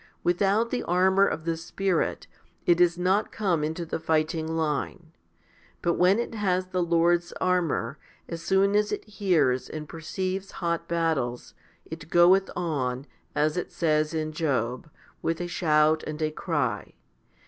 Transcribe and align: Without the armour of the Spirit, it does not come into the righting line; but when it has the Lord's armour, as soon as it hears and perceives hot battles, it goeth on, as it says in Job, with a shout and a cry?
Without 0.23 0.71
the 0.71 0.81
armour 0.85 1.27
of 1.27 1.45
the 1.45 1.55
Spirit, 1.55 2.25
it 2.65 2.79
does 2.79 2.97
not 2.97 3.31
come 3.31 3.63
into 3.63 3.85
the 3.85 3.99
righting 3.99 4.47
line; 4.47 5.11
but 5.83 5.93
when 5.93 6.17
it 6.17 6.33
has 6.33 6.65
the 6.65 6.81
Lord's 6.81 7.33
armour, 7.33 7.99
as 8.27 8.41
soon 8.41 8.75
as 8.75 8.91
it 8.91 9.05
hears 9.05 9.69
and 9.69 9.87
perceives 9.87 10.53
hot 10.53 10.87
battles, 10.87 11.53
it 11.85 12.09
goeth 12.09 12.49
on, 12.55 13.05
as 13.35 13.57
it 13.57 13.71
says 13.71 14.11
in 14.11 14.31
Job, 14.31 14.89
with 15.21 15.39
a 15.39 15.45
shout 15.45 16.01
and 16.07 16.19
a 16.23 16.31
cry? 16.31 16.95